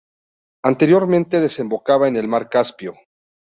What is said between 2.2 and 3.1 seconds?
mar Caspio.